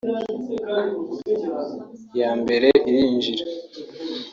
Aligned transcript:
”Iya 2.15 2.31
mbere 2.41 2.67
irinjira 2.89 3.43